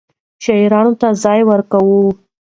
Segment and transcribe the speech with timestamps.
[0.43, 2.07] شاعرانو ته يې ځای ورکاوه.